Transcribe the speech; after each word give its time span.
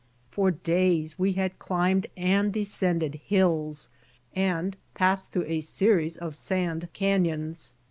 For 0.31 0.49
days 0.49 1.19
we 1.19 1.33
had 1.33 1.59
climbed 1.59 2.07
and 2.17 2.51
descended 2.51 3.21
hills 3.23 3.87
and 4.35 4.75
passed 4.95 5.29
through 5.29 5.45
a 5.45 5.59
series 5.61 6.17
of 6.17 6.35
sand 6.35 6.89
canyons. 6.93 7.75